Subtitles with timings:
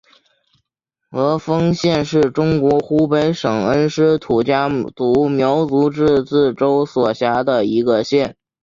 [1.11, 8.35] 鹤峰县是中国湖北省恩施土家族苗族自治州所辖的一个县。